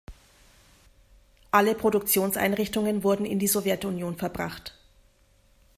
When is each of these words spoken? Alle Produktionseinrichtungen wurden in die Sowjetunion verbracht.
Alle 1.51 1.75
Produktionseinrichtungen 1.75 3.03
wurden 3.03 3.23
in 3.23 3.37
die 3.37 3.45
Sowjetunion 3.47 4.15
verbracht. 4.17 4.75